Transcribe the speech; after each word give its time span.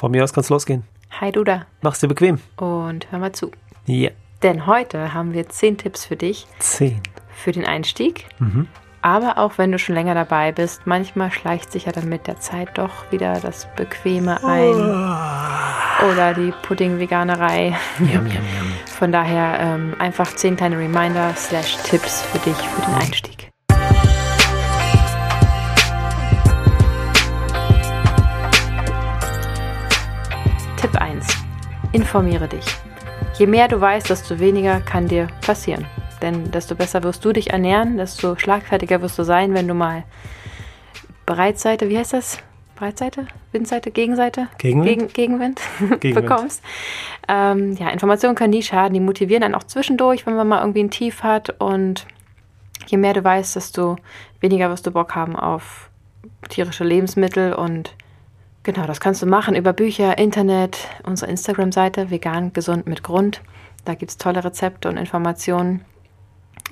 Von 0.00 0.12
mir 0.12 0.24
aus 0.24 0.32
kann 0.32 0.40
es 0.40 0.48
losgehen. 0.48 0.84
Hi 1.20 1.30
Duda. 1.30 1.66
Mach's 1.82 2.00
dir 2.00 2.08
bequem. 2.08 2.38
Und 2.56 3.12
hör 3.12 3.18
mal 3.18 3.32
zu. 3.32 3.50
Ja. 3.84 4.08
Denn 4.42 4.64
heute 4.64 5.12
haben 5.12 5.34
wir 5.34 5.50
zehn 5.50 5.76
Tipps 5.76 6.06
für 6.06 6.16
dich 6.16 6.46
Zehn. 6.58 7.02
für 7.34 7.52
den 7.52 7.66
Einstieg. 7.66 8.24
Mhm. 8.38 8.66
Aber 9.02 9.36
auch 9.36 9.58
wenn 9.58 9.70
du 9.72 9.78
schon 9.78 9.94
länger 9.94 10.14
dabei 10.14 10.52
bist, 10.52 10.86
manchmal 10.86 11.30
schleicht 11.30 11.70
sich 11.70 11.84
ja 11.84 11.92
dann 11.92 12.08
mit 12.08 12.26
der 12.28 12.40
Zeit 12.40 12.78
doch 12.78 13.12
wieder 13.12 13.40
das 13.40 13.68
Bequeme 13.76 14.42
ein. 14.42 16.08
Oder 16.10 16.32
die 16.32 16.54
Pudding-Veganerei. 16.62 17.76
Yum, 17.98 18.08
yum, 18.08 18.26
yum. 18.26 18.72
Von 18.86 19.12
daher 19.12 19.60
ähm, 19.60 19.96
einfach 19.98 20.34
zehn 20.34 20.56
kleine 20.56 20.78
Reminder 20.78 21.34
slash 21.36 21.76
Tipps 21.82 22.22
für 22.22 22.38
dich 22.38 22.56
für 22.56 22.80
den 22.86 22.94
Einstieg. 22.94 23.49
Informiere 31.92 32.46
dich. 32.46 32.64
Je 33.36 33.46
mehr 33.46 33.66
du 33.66 33.80
weißt, 33.80 34.08
desto 34.08 34.38
weniger 34.38 34.80
kann 34.80 35.08
dir 35.08 35.26
passieren. 35.44 35.86
Denn 36.22 36.50
desto 36.52 36.76
besser 36.76 37.02
wirst 37.02 37.24
du 37.24 37.32
dich 37.32 37.50
ernähren, 37.50 37.96
desto 37.96 38.36
schlagfertiger 38.36 39.02
wirst 39.02 39.18
du 39.18 39.24
sein, 39.24 39.54
wenn 39.54 39.66
du 39.66 39.74
mal 39.74 40.04
Breitseite, 41.26 41.88
wie 41.88 41.98
heißt 41.98 42.12
das? 42.12 42.38
Breitseite? 42.76 43.26
Windseite? 43.52 43.90
Gegenseite? 43.90 44.48
Gegenwind? 44.58 44.88
Gegen, 44.88 45.12
Gegenwind, 45.12 45.60
Gegenwind. 46.00 46.14
bekommst. 46.14 46.62
Ähm, 47.28 47.72
ja, 47.72 47.88
Informationen 47.90 48.36
können 48.36 48.50
nie 48.50 48.62
schaden, 48.62 48.94
die 48.94 49.00
motivieren 49.00 49.42
dann 49.42 49.54
auch 49.54 49.64
zwischendurch, 49.64 50.26
wenn 50.26 50.36
man 50.36 50.46
mal 50.46 50.60
irgendwie 50.60 50.84
ein 50.84 50.90
Tief 50.90 51.22
hat. 51.24 51.60
Und 51.60 52.06
je 52.86 52.98
mehr 52.98 53.14
du 53.14 53.24
weißt, 53.24 53.56
desto 53.56 53.96
weniger 54.40 54.70
wirst 54.70 54.86
du 54.86 54.92
Bock 54.92 55.14
haben 55.14 55.34
auf 55.34 55.90
tierische 56.48 56.84
Lebensmittel 56.84 57.52
und 57.52 57.94
Genau, 58.72 58.86
das 58.86 59.00
kannst 59.00 59.20
du 59.20 59.26
machen 59.26 59.56
über 59.56 59.72
Bücher, 59.72 60.16
Internet, 60.16 60.86
unsere 61.02 61.28
Instagram-Seite 61.28 62.12
vegan 62.12 62.52
gesund 62.52 62.86
mit 62.86 63.02
Grund. 63.02 63.42
Da 63.84 63.94
gibt 63.94 64.12
es 64.12 64.16
tolle 64.16 64.44
Rezepte 64.44 64.88
und 64.88 64.96
Informationen. 64.96 65.84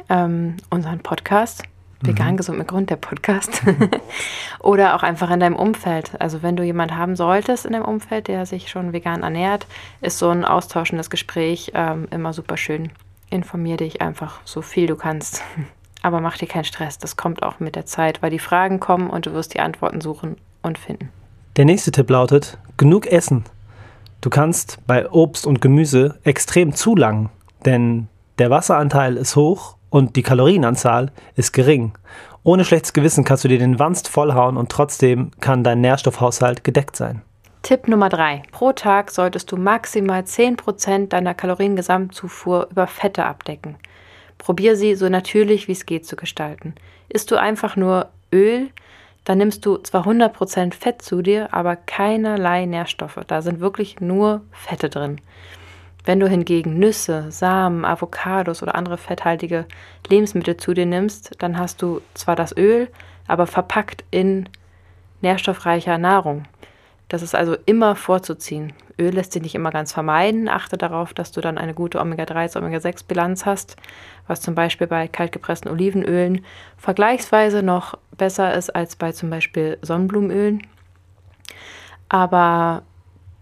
Ähm, 0.09 0.59
unseren 0.71 1.01
Podcast, 1.01 1.65
vegan 2.01 2.37
gesund 2.37 2.57
mit 2.57 2.69
Grund, 2.69 2.91
der 2.91 2.97
Podcast. 2.97 3.63
Oder 4.61 4.95
auch 4.95 5.03
einfach 5.03 5.29
in 5.33 5.41
deinem 5.41 5.57
Umfeld. 5.57 6.13
Also 6.21 6.41
wenn 6.45 6.55
du 6.55 6.63
jemanden 6.63 6.97
haben 6.97 7.17
solltest 7.17 7.67
in 7.67 7.73
deinem 7.73 7.85
Umfeld, 7.85 8.29
der 8.29 8.47
sich 8.47 8.71
schon 8.71 8.93
vegan 8.93 9.25
ernährt, 9.25 9.67
ist 10.01 10.21
so 10.21 10.29
ein 10.29 10.45
austauschendes 10.45 11.11
Gespräch 11.11 11.73
ähm, 11.75 12.07
immer 12.13 12.33
super 12.33 12.57
schön. 12.57 12.93
Informier 13.29 13.77
dich 13.77 14.01
einfach 14.03 14.41
so 14.45 14.63
viel 14.63 14.87
du 14.87 14.95
kannst. 14.95 15.43
Aber 16.03 16.21
mach 16.21 16.39
dir 16.39 16.47
keinen 16.47 16.63
Stress, 16.63 16.99
das 16.99 17.17
kommt 17.17 17.43
auch 17.43 17.59
mit 17.59 17.75
der 17.75 17.87
Zeit, 17.87 18.23
weil 18.23 18.31
die 18.31 18.39
Fragen 18.39 18.79
kommen 18.79 19.11
und 19.11 19.27
du 19.27 19.33
wirst 19.33 19.55
die 19.55 19.61
Antworten 19.61 20.01
suchen 20.01 20.37
und 20.63 20.79
finden. 20.79 21.11
Der 21.59 21.65
nächste 21.65 21.91
Tipp 21.91 22.09
lautet: 22.09 22.57
genug 22.77 23.09
essen. 23.09 23.43
Du 24.21 24.31
kannst 24.31 24.79
bei 24.87 25.11
Obst 25.11 25.45
und 25.45 25.61
Gemüse 25.61 26.17
extrem 26.23 26.73
zulangen, 26.73 27.31
denn 27.65 28.07
der 28.39 28.49
Wasseranteil 28.49 29.17
ist 29.17 29.35
hoch 29.35 29.75
und 29.91 30.15
die 30.15 30.23
Kalorienanzahl 30.23 31.11
ist 31.35 31.53
gering. 31.53 31.95
Ohne 32.45 32.65
schlechtes 32.65 32.93
Gewissen 32.93 33.25
kannst 33.25 33.43
du 33.43 33.49
dir 33.49 33.59
den 33.59 33.81
Wanst 33.81 34.07
vollhauen 34.07 34.57
und 34.57 34.71
trotzdem 34.71 35.33
kann 35.41 35.65
dein 35.65 35.81
Nährstoffhaushalt 35.81 36.63
gedeckt 36.63 36.95
sein. 36.95 37.23
Tipp 37.63 37.89
Nummer 37.89 38.09
3. 38.09 38.45
Pro 38.53 38.73
Tag 38.73 39.11
solltest 39.11 39.51
du 39.51 39.57
maximal 39.57 40.21
10% 40.21 41.09
deiner 41.09 41.35
Kaloriengesamtzufuhr 41.35 42.69
über 42.71 42.87
Fette 42.87 43.25
abdecken. 43.25 43.75
Probier 44.39 44.77
sie 44.77 44.95
so 44.95 45.09
natürlich 45.09 45.67
wie 45.67 45.73
es 45.73 45.87
geht 45.87 46.07
zu 46.07 46.15
gestalten. 46.15 46.77
Isst 47.09 47.33
du 47.33 47.37
einfach 47.37 47.75
nur 47.75 48.11
Öl, 48.33 48.69
dann 49.29 49.37
nimmst 49.37 49.67
du 49.67 49.77
zwar 49.77 50.07
100% 50.07 50.73
Fett 50.73 51.03
zu 51.03 51.21
dir, 51.21 51.53
aber 51.53 51.77
keinerlei 51.77 52.65
Nährstoffe. 52.65 53.21
Da 53.27 53.43
sind 53.43 53.61
wirklich 53.61 54.01
nur 54.01 54.41
Fette 54.53 54.89
drin. 54.89 55.21
Wenn 56.07 56.19
du 56.19 56.27
hingegen 56.27 56.79
Nüsse, 56.79 57.31
Samen, 57.31 57.85
Avocados 57.85 58.63
oder 58.63 58.75
andere 58.75 58.97
fetthaltige 58.97 59.67
Lebensmittel 60.09 60.57
zu 60.57 60.73
dir 60.73 60.87
nimmst, 60.87 61.43
dann 61.43 61.59
hast 61.59 61.83
du 61.83 62.01
zwar 62.15 62.37
das 62.37 62.57
Öl, 62.57 62.89
aber 63.27 63.47
verpackt 63.47 64.03
in 64.11 64.49
nährstoffreicher 65.21 65.99
Nahrung. 65.99 66.45
Das 67.09 67.21
ist 67.21 67.35
also 67.35 67.55
immer 67.67 67.97
vorzuziehen. 67.97 68.73
Öl 68.99 69.13
lässt 69.13 69.33
sich 69.33 69.43
nicht 69.43 69.55
immer 69.55 69.71
ganz 69.71 69.93
vermeiden. 69.93 70.49
Achte 70.49 70.79
darauf, 70.79 71.13
dass 71.13 71.33
du 71.33 71.43
dann 71.43 71.59
eine 71.59 71.75
gute 71.75 72.01
Omega-3 72.01 72.57
Omega-6-Bilanz 72.57 73.45
hast, 73.45 73.77
was 74.27 74.41
zum 74.41 74.55
Beispiel 74.55 74.87
bei 74.87 75.07
kaltgepressten 75.07 75.71
Olivenölen 75.71 76.47
vergleichsweise 76.79 77.63
noch 77.63 77.99
besser 78.19 78.55
ist 78.55 78.75
als 78.75 78.97
bei 78.97 79.13
zum 79.13 79.31
Beispiel 79.31 79.79
Sonnenblumenölen. 79.83 80.63
Aber 82.09 82.83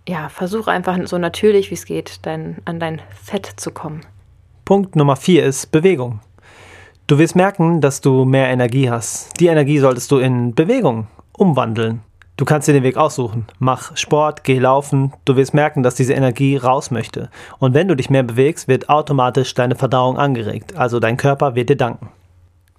ja, 0.08 0.28
versuch 0.28 0.68
einfach 0.68 0.98
so 1.04 1.18
natürlich 1.18 1.70
wie 1.70 1.74
es 1.74 1.84
geht, 1.84 2.20
dein, 2.22 2.58
an 2.64 2.78
dein 2.78 3.02
Fett 3.10 3.46
zu 3.56 3.72
kommen. 3.72 4.02
Punkt 4.64 4.96
Nummer 4.96 5.16
4 5.16 5.44
ist 5.44 5.72
Bewegung. 5.72 6.20
Du 7.06 7.18
wirst 7.18 7.36
merken, 7.36 7.80
dass 7.80 8.00
du 8.00 8.24
mehr 8.24 8.48
Energie 8.48 8.90
hast. 8.90 9.38
Die 9.40 9.46
Energie 9.46 9.78
solltest 9.78 10.10
du 10.10 10.18
in 10.18 10.54
Bewegung 10.54 11.06
umwandeln. 11.32 12.02
Du 12.36 12.44
kannst 12.44 12.68
dir 12.68 12.72
den 12.72 12.82
Weg 12.82 12.96
aussuchen. 12.96 13.46
Mach 13.58 13.96
Sport, 13.96 14.44
geh 14.44 14.58
laufen. 14.58 15.12
Du 15.24 15.36
wirst 15.36 15.54
merken, 15.54 15.82
dass 15.82 15.94
diese 15.94 16.12
Energie 16.12 16.56
raus 16.56 16.90
möchte. 16.90 17.30
Und 17.58 17.74
wenn 17.74 17.88
du 17.88 17.94
dich 17.94 18.10
mehr 18.10 18.24
bewegst, 18.24 18.68
wird 18.68 18.88
automatisch 18.88 19.54
deine 19.54 19.74
Verdauung 19.74 20.18
angeregt. 20.18 20.76
Also 20.76 21.00
dein 21.00 21.16
Körper 21.16 21.54
wird 21.54 21.70
dir 21.70 21.76
danken. 21.76 22.10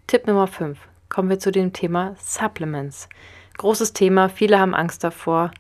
Tipp 0.06 0.28
Nummer 0.28 0.46
5. 0.46 0.78
Kommen 1.10 1.30
wir 1.30 1.40
zu 1.40 1.52
dem 1.52 1.74
Thema 1.74 2.16
Supplements. 2.20 3.10
Großes 3.58 3.94
Thema, 3.94 4.30
viele 4.30 4.60
haben 4.60 4.76
Angst 4.76 5.04
davor. 5.04 5.52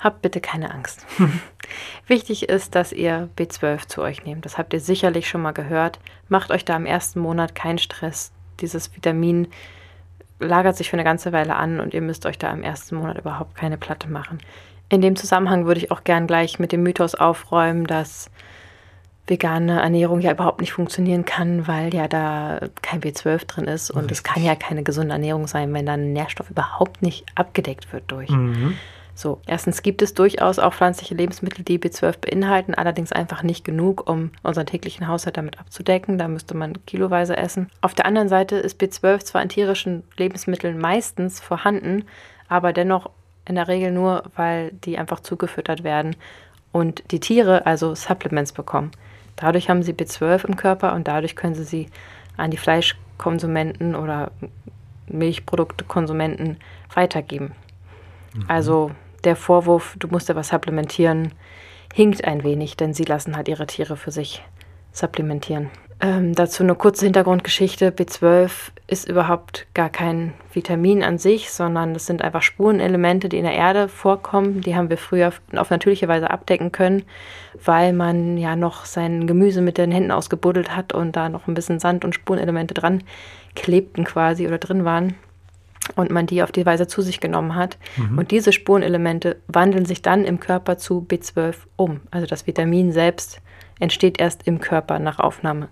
Habt 0.00 0.22
bitte 0.22 0.40
keine 0.40 0.72
Angst. 0.72 1.06
Wichtig 2.06 2.48
ist, 2.48 2.74
dass 2.74 2.92
ihr 2.92 3.28
B12 3.36 3.88
zu 3.88 4.02
euch 4.02 4.24
nehmt. 4.24 4.44
Das 4.44 4.56
habt 4.56 4.72
ihr 4.72 4.80
sicherlich 4.80 5.28
schon 5.28 5.42
mal 5.42 5.52
gehört. 5.52 5.98
Macht 6.28 6.50
euch 6.50 6.64
da 6.64 6.76
im 6.76 6.86
ersten 6.86 7.20
Monat 7.20 7.54
keinen 7.54 7.78
Stress. 7.78 8.32
Dieses 8.60 8.94
Vitamin 8.94 9.48
lagert 10.40 10.76
sich 10.76 10.90
für 10.90 10.96
eine 10.96 11.04
ganze 11.04 11.32
Weile 11.32 11.56
an 11.56 11.80
und 11.80 11.94
ihr 11.94 12.00
müsst 12.00 12.26
euch 12.26 12.38
da 12.38 12.50
im 12.50 12.62
ersten 12.62 12.96
Monat 12.96 13.18
überhaupt 13.18 13.56
keine 13.56 13.76
Platte 13.76 14.08
machen. 14.08 14.38
In 14.88 15.02
dem 15.02 15.16
Zusammenhang 15.16 15.66
würde 15.66 15.80
ich 15.80 15.90
auch 15.90 16.04
gern 16.04 16.26
gleich 16.26 16.58
mit 16.58 16.72
dem 16.72 16.82
Mythos 16.82 17.14
aufräumen, 17.14 17.86
dass 17.86 18.30
vegane 19.28 19.80
Ernährung 19.80 20.20
ja 20.20 20.32
überhaupt 20.32 20.60
nicht 20.60 20.72
funktionieren 20.72 21.24
kann, 21.24 21.66
weil 21.66 21.94
ja 21.94 22.08
da 22.08 22.60
kein 22.82 23.00
B12 23.00 23.46
drin 23.46 23.64
ist 23.64 23.90
und 23.90 24.10
es 24.10 24.22
kann 24.22 24.42
ja 24.42 24.54
keine 24.54 24.82
gesunde 24.82 25.12
Ernährung 25.12 25.46
sein, 25.46 25.72
wenn 25.74 25.86
dann 25.86 26.12
Nährstoff 26.12 26.50
überhaupt 26.50 27.02
nicht 27.02 27.26
abgedeckt 27.34 27.92
wird 27.92 28.04
durch. 28.08 28.30
So, 29.14 29.40
erstens 29.48 29.82
gibt 29.82 30.00
es 30.00 30.14
durchaus 30.14 30.60
auch 30.60 30.72
pflanzliche 30.72 31.16
Lebensmittel, 31.16 31.64
die 31.64 31.80
B12 31.80 32.20
beinhalten, 32.20 32.74
allerdings 32.74 33.10
einfach 33.10 33.42
nicht 33.42 33.64
genug, 33.64 34.08
um 34.08 34.30
unseren 34.44 34.66
täglichen 34.66 35.08
Haushalt 35.08 35.36
damit 35.36 35.58
abzudecken. 35.58 36.18
Da 36.18 36.28
müsste 36.28 36.56
man 36.56 36.74
kiloweise 36.86 37.36
essen. 37.36 37.68
Auf 37.80 37.94
der 37.94 38.06
anderen 38.06 38.28
Seite 38.28 38.54
ist 38.54 38.80
B12 38.80 39.24
zwar 39.24 39.42
in 39.42 39.48
tierischen 39.48 40.04
Lebensmitteln 40.16 40.78
meistens 40.78 41.40
vorhanden, 41.40 42.04
aber 42.48 42.72
dennoch 42.72 43.10
in 43.44 43.56
der 43.56 43.66
Regel 43.66 43.90
nur, 43.90 44.22
weil 44.36 44.70
die 44.84 44.98
einfach 44.98 45.18
zugefüttert 45.18 45.82
werden 45.82 46.14
und 46.70 47.02
die 47.10 47.18
Tiere 47.18 47.66
also 47.66 47.96
Supplements 47.96 48.52
bekommen. 48.52 48.92
Dadurch 49.40 49.70
haben 49.70 49.82
sie 49.82 49.92
B12 49.92 50.46
im 50.46 50.56
Körper 50.56 50.94
und 50.94 51.06
dadurch 51.06 51.36
können 51.36 51.54
sie 51.54 51.64
sie 51.64 51.86
an 52.36 52.50
die 52.50 52.56
Fleischkonsumenten 52.56 53.94
oder 53.94 54.32
Milchproduktekonsumenten 55.06 56.58
weitergeben. 56.94 57.52
Also 58.48 58.90
der 59.24 59.36
Vorwurf, 59.36 59.96
du 59.98 60.08
musst 60.08 60.28
ja 60.28 60.36
was 60.36 60.48
supplementieren, 60.48 61.32
hinkt 61.94 62.24
ein 62.24 62.42
wenig, 62.42 62.76
denn 62.76 62.94
sie 62.94 63.04
lassen 63.04 63.36
halt 63.36 63.48
ihre 63.48 63.66
Tiere 63.66 63.96
für 63.96 64.10
sich 64.10 64.42
supplementieren. 64.92 65.70
Ähm, 66.00 66.32
dazu 66.34 66.62
eine 66.62 66.76
kurze 66.76 67.06
Hintergrundgeschichte. 67.06 67.90
B12 67.90 68.50
ist 68.86 69.08
überhaupt 69.08 69.66
gar 69.74 69.90
kein 69.90 70.32
Vitamin 70.52 71.02
an 71.02 71.18
sich, 71.18 71.50
sondern 71.50 71.92
das 71.92 72.06
sind 72.06 72.22
einfach 72.22 72.42
Spurenelemente, 72.42 73.28
die 73.28 73.38
in 73.38 73.44
der 73.44 73.54
Erde 73.54 73.88
vorkommen. 73.88 74.60
Die 74.60 74.76
haben 74.76 74.90
wir 74.90 74.96
früher 74.96 75.32
auf 75.56 75.70
natürliche 75.70 76.06
Weise 76.06 76.30
abdecken 76.30 76.70
können, 76.70 77.02
weil 77.64 77.92
man 77.92 78.38
ja 78.38 78.54
noch 78.54 78.84
sein 78.84 79.26
Gemüse 79.26 79.60
mit 79.60 79.76
den 79.76 79.90
Händen 79.90 80.12
ausgebuddelt 80.12 80.74
hat 80.74 80.92
und 80.92 81.16
da 81.16 81.28
noch 81.28 81.48
ein 81.48 81.54
bisschen 81.54 81.80
Sand 81.80 82.04
und 82.04 82.14
Spurenelemente 82.14 82.74
dran 82.74 83.02
klebten 83.56 84.04
quasi 84.04 84.46
oder 84.46 84.58
drin 84.58 84.84
waren 84.84 85.14
und 85.96 86.10
man 86.12 86.26
die 86.26 86.44
auf 86.44 86.52
die 86.52 86.64
Weise 86.64 86.86
zu 86.86 87.02
sich 87.02 87.18
genommen 87.18 87.56
hat. 87.56 87.76
Und 88.16 88.30
diese 88.30 88.52
Spurenelemente 88.52 89.36
wandeln 89.48 89.84
sich 89.84 90.00
dann 90.00 90.24
im 90.24 90.38
Körper 90.38 90.78
zu 90.78 91.04
B12 91.08 91.54
um. 91.76 92.00
Also 92.10 92.26
das 92.26 92.46
Vitamin 92.46 92.92
selbst 92.92 93.40
entsteht 93.78 94.20
erst 94.20 94.46
im 94.46 94.60
Körper 94.60 94.98
nach 94.98 95.18
Aufnahme. 95.18 95.68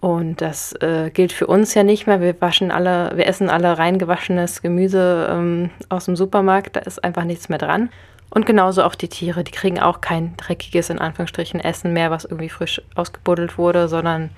Und 0.00 0.40
das 0.42 0.72
äh, 0.74 1.10
gilt 1.10 1.32
für 1.32 1.46
uns 1.46 1.74
ja 1.74 1.82
nicht 1.82 2.06
mehr. 2.06 2.20
Wir 2.20 2.38
waschen 2.40 2.70
alle, 2.70 3.12
wir 3.16 3.26
essen 3.26 3.48
alle 3.48 3.78
reingewaschenes 3.78 4.60
Gemüse 4.60 5.28
ähm, 5.30 5.70
aus 5.88 6.04
dem 6.04 6.16
Supermarkt. 6.16 6.76
Da 6.76 6.80
ist 6.80 7.02
einfach 7.02 7.24
nichts 7.24 7.48
mehr 7.48 7.58
dran. 7.58 7.88
Und 8.28 8.44
genauso 8.44 8.82
auch 8.82 8.94
die 8.94 9.08
Tiere. 9.08 9.44
Die 9.44 9.52
kriegen 9.52 9.80
auch 9.80 10.00
kein 10.00 10.36
dreckiges, 10.36 10.90
in 10.90 10.98
Anführungsstrichen, 10.98 11.60
Essen 11.60 11.92
mehr, 11.92 12.10
was 12.10 12.24
irgendwie 12.24 12.48
frisch 12.48 12.82
ausgebuddelt 12.94 13.56
wurde, 13.56 13.88
sondern 13.88 14.30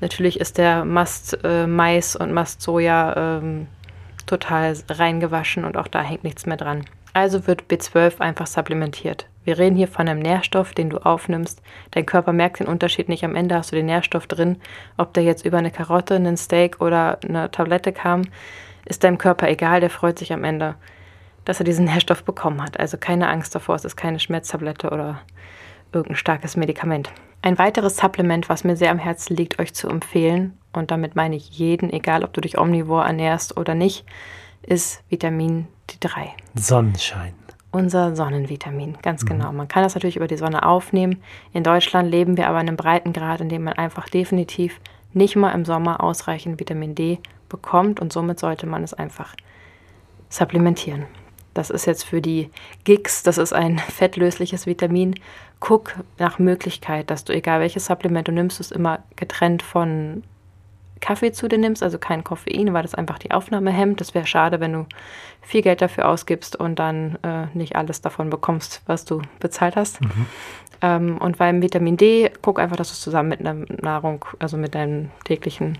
natürlich 0.00 0.40
ist 0.40 0.58
der 0.58 0.84
Mast 0.84 1.38
äh, 1.44 1.66
Mais 1.66 2.16
und 2.16 2.32
Mast 2.32 2.62
Soja 2.62 3.38
ähm, 3.38 3.66
total 4.26 4.74
reingewaschen 4.88 5.64
und 5.64 5.76
auch 5.76 5.88
da 5.88 6.00
hängt 6.00 6.24
nichts 6.24 6.46
mehr 6.46 6.56
dran. 6.56 6.84
Also 7.12 7.46
wird 7.46 7.64
B12 7.68 8.20
einfach 8.20 8.46
supplementiert. 8.46 9.26
Wir 9.44 9.58
reden 9.58 9.76
hier 9.76 9.88
von 9.88 10.08
einem 10.08 10.20
Nährstoff, 10.20 10.72
den 10.72 10.90
du 10.90 10.98
aufnimmst. 10.98 11.62
Dein 11.90 12.06
Körper 12.06 12.32
merkt 12.32 12.60
den 12.60 12.68
Unterschied 12.68 13.08
nicht. 13.08 13.24
Am 13.24 13.34
Ende 13.34 13.54
hast 13.56 13.72
du 13.72 13.76
den 13.76 13.86
Nährstoff 13.86 14.26
drin. 14.26 14.56
Ob 14.96 15.14
der 15.14 15.24
jetzt 15.24 15.44
über 15.44 15.58
eine 15.58 15.70
Karotte, 15.70 16.14
einen 16.14 16.36
Steak 16.36 16.80
oder 16.80 17.18
eine 17.26 17.50
Tablette 17.50 17.92
kam, 17.92 18.22
ist 18.84 19.04
deinem 19.04 19.18
Körper 19.18 19.48
egal. 19.48 19.80
Der 19.80 19.90
freut 19.90 20.18
sich 20.18 20.32
am 20.32 20.44
Ende, 20.44 20.76
dass 21.44 21.60
er 21.60 21.64
diesen 21.64 21.84
Nährstoff 21.86 22.24
bekommen 22.24 22.62
hat. 22.62 22.78
Also 22.78 22.96
keine 22.96 23.28
Angst 23.28 23.54
davor, 23.54 23.74
es 23.74 23.84
ist 23.84 23.96
keine 23.96 24.20
Schmerztablette 24.20 24.90
oder 24.90 25.20
irgendein 25.92 26.16
starkes 26.16 26.56
Medikament. 26.56 27.10
Ein 27.42 27.58
weiteres 27.58 27.96
Supplement, 27.96 28.48
was 28.48 28.62
mir 28.62 28.76
sehr 28.76 28.92
am 28.92 28.98
Herzen 28.98 29.36
liegt, 29.36 29.58
euch 29.58 29.74
zu 29.74 29.88
empfehlen, 29.88 30.56
und 30.72 30.90
damit 30.90 31.16
meine 31.16 31.36
ich 31.36 31.50
jeden, 31.50 31.92
egal 31.92 32.24
ob 32.24 32.32
du 32.32 32.40
dich 32.40 32.58
omnivor 32.58 33.04
ernährst 33.04 33.56
oder 33.56 33.74
nicht, 33.74 34.04
ist 34.62 35.02
Vitamin 35.08 35.66
D3. 35.90 36.28
Sonnenschein. 36.54 37.34
Unser 37.72 38.14
Sonnenvitamin, 38.14 38.98
ganz 39.00 39.22
mhm. 39.24 39.28
genau. 39.28 39.52
Man 39.52 39.66
kann 39.66 39.82
das 39.82 39.94
natürlich 39.94 40.16
über 40.16 40.28
die 40.28 40.36
Sonne 40.36 40.62
aufnehmen. 40.62 41.22
In 41.54 41.64
Deutschland 41.64 42.10
leben 42.10 42.36
wir 42.36 42.46
aber 42.48 42.60
in 42.60 42.68
einem 42.68 42.76
breiten 42.76 43.14
Grad, 43.14 43.40
in 43.40 43.48
dem 43.48 43.64
man 43.64 43.74
einfach 43.74 44.10
definitiv 44.10 44.78
nicht 45.14 45.36
mal 45.36 45.52
im 45.52 45.64
Sommer 45.64 46.02
ausreichend 46.02 46.60
Vitamin 46.60 46.94
D 46.94 47.18
bekommt 47.48 47.98
und 48.00 48.12
somit 48.12 48.38
sollte 48.38 48.66
man 48.66 48.82
es 48.82 48.92
einfach 48.92 49.34
supplementieren. 50.28 51.06
Das 51.54 51.70
ist 51.70 51.86
jetzt 51.86 52.04
für 52.04 52.20
die 52.20 52.50
Gigs, 52.84 53.22
das 53.22 53.38
ist 53.38 53.52
ein 53.52 53.78
fettlösliches 53.90 54.66
Vitamin. 54.66 55.14
Guck 55.58 55.94
nach 56.18 56.38
Möglichkeit, 56.38 57.10
dass 57.10 57.24
du, 57.24 57.32
egal 57.32 57.60
welches 57.60 57.86
Supplement 57.86 58.28
du 58.28 58.32
nimmst, 58.32 58.60
es 58.60 58.70
immer 58.70 59.00
getrennt 59.16 59.62
von 59.62 60.24
Kaffee 61.02 61.32
zu 61.32 61.48
dir 61.48 61.58
nimmst, 61.58 61.82
also 61.82 61.98
kein 61.98 62.24
Koffein, 62.24 62.72
weil 62.72 62.82
das 62.82 62.94
einfach 62.94 63.18
die 63.18 63.32
Aufnahme 63.32 63.70
hemmt. 63.70 64.00
Das 64.00 64.14
wäre 64.14 64.26
schade, 64.26 64.60
wenn 64.60 64.72
du 64.72 64.86
viel 65.42 65.60
Geld 65.60 65.82
dafür 65.82 66.08
ausgibst 66.08 66.56
und 66.56 66.78
dann 66.78 67.18
äh, 67.22 67.46
nicht 67.52 67.76
alles 67.76 68.00
davon 68.00 68.30
bekommst, 68.30 68.80
was 68.86 69.04
du 69.04 69.20
bezahlt 69.40 69.76
hast. 69.76 70.00
Mhm. 70.00 70.26
Ähm, 70.80 71.18
und 71.18 71.36
beim 71.36 71.60
Vitamin 71.60 71.98
D, 71.98 72.30
guck 72.40 72.58
einfach, 72.58 72.76
dass 72.76 72.88
du 72.88 72.92
es 72.92 73.00
zusammen 73.00 73.28
mit 73.28 73.40
einer 73.40 73.54
Nahrung, 73.82 74.24
also 74.38 74.56
mit 74.56 74.74
deinem 74.74 75.10
täglichen 75.24 75.76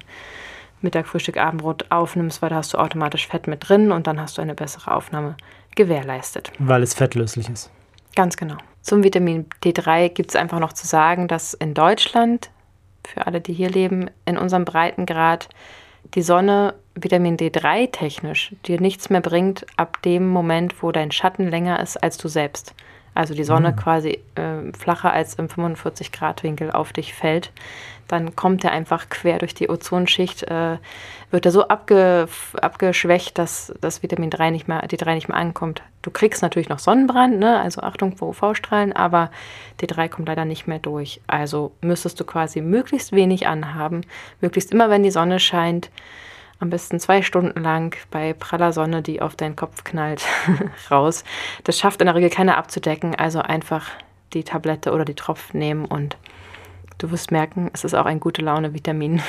Mittag, 0.83 1.07
Frühstück, 1.07 1.39
Abendbrot 1.39 1.87
aufnimmst, 1.91 2.43
weil 2.43 2.51
da 2.51 2.57
hast 2.57 2.75
du 2.75 2.79
automatisch 2.79 3.29
Fett 3.29 3.47
mit 3.47 3.69
drin 3.69 3.93
und 3.93 4.07
dann 4.07 4.21
hast 4.21 4.37
du 4.37 4.43
eine 4.43 4.55
bessere 4.55 4.93
Aufnahme 4.93 5.37
gewährleistet. 5.77 6.53
Weil 6.59 6.83
es 6.83 6.95
fettlöslich 6.95 7.49
ist. 7.49 7.71
Ganz 8.17 8.37
genau. 8.37 8.57
Zum 8.83 9.05
Vitamin 9.05 9.47
D3 9.63 10.09
gibt 10.09 10.31
es 10.31 10.37
einfach 10.37 10.59
noch 10.59 10.73
zu 10.73 10.87
sagen, 10.87 11.29
dass 11.29 11.55
in 11.55 11.73
Deutschland 11.73 12.51
für 13.07 13.27
alle, 13.27 13.41
die 13.41 13.53
hier 13.53 13.71
leben, 13.71 14.11
in 14.25 14.39
unserem 14.39 14.65
Breitengrad 14.65 15.49
die 16.15 16.23
Sonne 16.23 16.75
Vitamin 16.95 17.37
D3 17.37 17.91
technisch 17.91 18.55
dir 18.67 18.81
nichts 18.81 19.09
mehr 19.09 19.21
bringt 19.21 19.65
ab 19.77 20.03
dem 20.03 20.29
Moment, 20.29 20.83
wo 20.83 20.93
dein 20.93 21.11
Schatten 21.11 21.49
länger 21.49 21.81
ist 21.81 21.97
als 22.03 22.19
du 22.19 22.29
selbst. 22.29 22.75
Also 23.15 23.35
die 23.35 23.45
Sonne 23.45 23.73
mhm. 23.73 23.77
quasi 23.77 24.19
äh, 24.35 24.73
flacher 24.79 25.13
als 25.13 25.35
im 25.35 25.49
45 25.49 26.13
Grad 26.13 26.43
Winkel 26.43 26.71
auf 26.71 26.93
dich 26.93 27.15
fällt 27.15 27.53
dann 28.13 28.37
kommt 28.37 28.63
er 28.63 28.73
einfach 28.73 29.09
quer 29.09 29.39
durch 29.39 29.55
die 29.55 29.71
Ozonschicht, 29.71 30.43
äh, 30.43 30.77
wird 31.31 31.47
er 31.47 31.51
so 31.51 31.69
abge, 31.69 32.29
abgeschwächt, 32.61 33.39
dass 33.39 33.73
das 33.81 34.03
Vitamin 34.03 34.29
3 34.29 34.51
nicht 34.51 34.69
mehr, 34.69 34.87
D3 34.87 35.15
nicht 35.15 35.29
mehr 35.29 35.39
ankommt. 35.39 35.83
Du 36.03 36.11
kriegst 36.11 36.43
natürlich 36.43 36.69
noch 36.69 36.79
Sonnenbrand, 36.79 37.39
ne? 37.39 37.59
also 37.59 37.81
Achtung 37.81 38.19
vor 38.19 38.29
UV-Strahlen, 38.29 38.93
aber 38.93 39.31
D3 39.81 40.11
kommt 40.11 40.29
leider 40.29 40.45
nicht 40.45 40.67
mehr 40.67 40.79
durch. 40.79 41.23
Also 41.27 41.73
müsstest 41.81 42.21
du 42.21 42.25
quasi 42.25 42.61
möglichst 42.61 43.13
wenig 43.13 43.47
anhaben, 43.47 44.03
möglichst 44.43 44.73
immer, 44.73 44.91
wenn 44.91 45.03
die 45.03 45.11
Sonne 45.11 45.41
scheint, 45.41 45.91
am 46.63 46.71
besten 46.71 47.01
zwei 47.01 47.23
Stunden 47.23 47.61
lang 47.61 47.97
bei 48.11 48.33
praller 48.33 48.73
Sonne, 48.73 49.03
die 49.03 49.21
auf 49.21 49.35
deinen 49.35 49.57
Kopf 49.57 49.83
knallt, 49.83 50.23
raus. 50.91 51.25
Das 51.65 51.79
schafft 51.79 52.01
in 52.01 52.07
der 52.07 52.15
Regel 52.15 52.31
keiner 52.31 52.57
abzudecken, 52.57 53.15
also 53.17 53.41
einfach 53.41 53.91
die 54.33 54.45
Tablette 54.45 54.93
oder 54.93 55.05
die 55.05 55.15
Tropfen 55.15 55.59
nehmen 55.59 55.85
und 55.85 56.17
Du 56.99 57.11
wirst 57.11 57.33
merken, 57.33 57.69
es 57.73 57.83
ist 57.83 57.95
auch 57.95 58.07
ein 58.07 58.21
gute 58.21 58.43
Laune-Vitamin. 58.43 59.21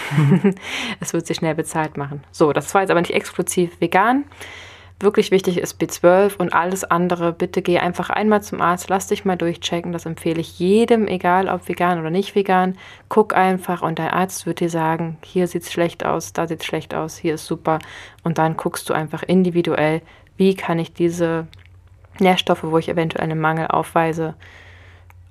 es 0.99 1.13
wird 1.13 1.25
sich 1.25 1.37
schnell 1.37 1.55
bezahlt 1.55 1.97
machen. 1.97 2.23
So, 2.31 2.53
das 2.53 2.71
war 2.75 2.81
jetzt 2.81 2.91
aber 2.91 3.01
nicht 3.01 3.15
exklusiv 3.15 3.81
vegan. 3.81 4.25
Wirklich 4.99 5.31
wichtig 5.31 5.57
ist 5.57 5.81
B12 5.81 6.37
und 6.37 6.53
alles 6.53 6.83
andere. 6.85 7.33
Bitte 7.33 7.61
geh 7.61 7.79
einfach 7.79 8.09
einmal 8.09 8.41
zum 8.41 8.61
Arzt, 8.61 8.89
lass 8.89 9.07
dich 9.07 9.25
mal 9.25 9.35
durchchecken. 9.35 9.91
Das 9.91 10.05
empfehle 10.05 10.39
ich 10.39 10.59
jedem, 10.59 11.07
egal 11.07 11.49
ob 11.49 11.67
vegan 11.67 11.99
oder 11.99 12.09
nicht 12.09 12.35
vegan. 12.35 12.77
Guck 13.09 13.35
einfach 13.35 13.81
und 13.81 13.99
dein 13.99 14.11
Arzt 14.11 14.45
wird 14.45 14.59
dir 14.59 14.69
sagen, 14.69 15.17
hier 15.23 15.47
sieht 15.47 15.63
es 15.63 15.73
schlecht 15.73 16.05
aus, 16.05 16.31
da 16.31 16.47
sieht 16.47 16.61
es 16.61 16.65
schlecht 16.65 16.93
aus, 16.93 17.17
hier 17.17 17.33
ist 17.33 17.45
super. 17.45 17.79
Und 18.23 18.37
dann 18.37 18.55
guckst 18.55 18.89
du 18.89 18.93
einfach 18.93 19.23
individuell, 19.23 20.01
wie 20.37 20.55
kann 20.55 20.79
ich 20.79 20.93
diese 20.93 21.47
Nährstoffe, 22.19 22.63
wo 22.63 22.77
ich 22.77 22.87
eventuell 22.87 23.23
einen 23.23 23.41
Mangel 23.41 23.67
aufweise, 23.67 24.35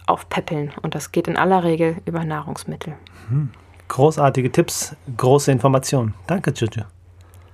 aufpäppeln. 0.06 0.72
Und 0.82 0.94
das 0.94 1.12
geht 1.12 1.28
in 1.28 1.36
aller 1.36 1.64
Regel 1.64 1.96
über 2.04 2.24
Nahrungsmittel. 2.24 2.94
Hm. 3.28 3.50
Großartige 3.88 4.50
Tipps, 4.50 4.96
große 5.16 5.52
Informationen. 5.52 6.14
Danke, 6.26 6.52
Juju. 6.52 6.84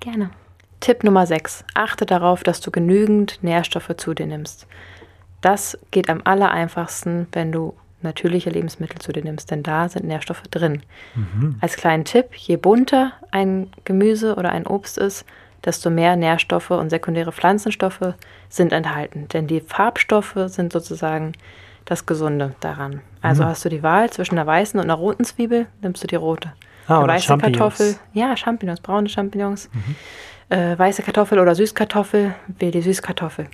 Gerne. 0.00 0.30
Tipp 0.80 1.04
Nummer 1.04 1.26
6. 1.26 1.64
Achte 1.74 2.06
darauf, 2.06 2.42
dass 2.42 2.60
du 2.60 2.70
genügend 2.70 3.38
Nährstoffe 3.42 3.96
zu 3.96 4.14
dir 4.14 4.26
nimmst. 4.26 4.66
Das 5.40 5.78
geht 5.90 6.08
am 6.08 6.22
aller 6.24 6.50
einfachsten, 6.50 7.26
wenn 7.32 7.52
du 7.52 7.74
natürliche 8.02 8.50
Lebensmittel 8.50 8.98
zu 9.00 9.12
dir 9.12 9.24
nimmst, 9.24 9.50
denn 9.50 9.62
da 9.62 9.88
sind 9.88 10.06
Nährstoffe 10.06 10.42
drin. 10.42 10.82
Mhm. 11.14 11.56
Als 11.60 11.76
kleinen 11.76 12.04
Tipp, 12.04 12.34
je 12.34 12.56
bunter 12.56 13.12
ein 13.30 13.70
Gemüse 13.84 14.36
oder 14.36 14.50
ein 14.50 14.66
Obst 14.66 14.98
ist, 14.98 15.24
desto 15.64 15.90
mehr 15.90 16.14
Nährstoffe 16.16 16.70
und 16.70 16.90
sekundäre 16.90 17.32
Pflanzenstoffe 17.32 18.14
sind 18.48 18.72
enthalten. 18.72 19.26
Denn 19.28 19.48
die 19.48 19.60
Farbstoffe 19.60 20.36
sind 20.46 20.72
sozusagen 20.72 21.32
das 21.84 22.06
Gesunde 22.06 22.54
daran. 22.60 23.00
Also 23.22 23.42
mhm. 23.42 23.48
hast 23.48 23.64
du 23.64 23.68
die 23.68 23.82
Wahl 23.82 24.10
zwischen 24.10 24.38
einer 24.38 24.46
weißen 24.46 24.78
und 24.78 24.84
einer 24.84 24.94
roten 24.94 25.24
Zwiebel, 25.24 25.66
nimmst 25.80 26.02
du 26.02 26.06
die 26.06 26.16
rote. 26.16 26.52
Ah, 26.86 27.00
eine 27.00 27.08
weiße 27.08 27.26
Champignons. 27.26 27.58
Kartoffel, 27.58 27.96
ja, 28.12 28.36
Champignons, 28.36 28.80
braune 28.80 29.08
Champignons. 29.08 29.68
Mhm. 29.72 29.96
Äh, 30.50 30.78
weiße 30.78 31.02
Kartoffel 31.02 31.38
oder 31.38 31.54
Süßkartoffel, 31.54 32.34
wähl 32.58 32.70
die 32.70 32.80
Süßkartoffel. 32.80 33.48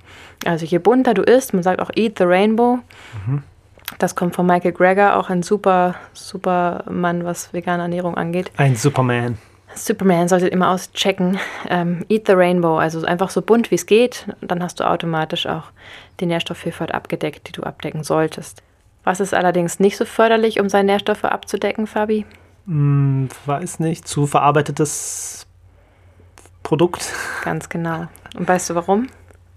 Also 0.46 0.64
je 0.64 0.78
bunter 0.78 1.14
du 1.14 1.22
isst, 1.22 1.52
man 1.52 1.62
sagt 1.62 1.80
auch 1.80 1.90
Eat 1.96 2.18
the 2.18 2.24
Rainbow. 2.24 2.78
Mhm. 3.26 3.42
Das 3.98 4.14
kommt 4.14 4.34
von 4.34 4.46
Michael 4.46 4.72
Greger, 4.72 5.18
auch 5.18 5.28
ein 5.28 5.42
super, 5.42 5.96
super 6.12 6.84
Mann, 6.88 7.24
was 7.24 7.52
vegane 7.52 7.82
Ernährung 7.82 8.16
angeht. 8.16 8.50
Ein 8.56 8.76
Superman. 8.76 9.38
Superman 9.74 10.28
solltet 10.28 10.52
immer 10.52 10.70
auschecken. 10.70 11.38
Ähm, 11.68 12.04
Eat 12.08 12.26
the 12.26 12.32
Rainbow, 12.32 12.76
also 12.76 13.04
einfach 13.04 13.30
so 13.30 13.42
bunt 13.42 13.70
wie 13.70 13.74
es 13.74 13.86
geht. 13.86 14.26
Dann 14.40 14.62
hast 14.62 14.78
du 14.78 14.88
automatisch 14.88 15.46
auch 15.46 15.64
die 16.20 16.26
Nährstoffvielfalt 16.26 16.94
abgedeckt, 16.94 17.48
die 17.48 17.52
du 17.52 17.62
abdecken 17.64 18.04
solltest. 18.04 18.62
Was 19.02 19.20
ist 19.20 19.34
allerdings 19.34 19.80
nicht 19.80 19.96
so 19.96 20.04
förderlich, 20.04 20.60
um 20.60 20.68
seine 20.68 20.92
Nährstoffe 20.92 21.24
abzudecken, 21.24 21.86
Fabi? 21.86 22.24
Hm, 22.66 23.28
weiß 23.46 23.80
nicht. 23.80 24.08
Zu 24.08 24.26
verarbeitetes 24.26 25.46
Produkt. 26.64 27.12
Ganz 27.44 27.68
genau. 27.68 28.08
Und 28.36 28.48
weißt 28.48 28.70
du 28.70 28.74
warum? 28.74 29.06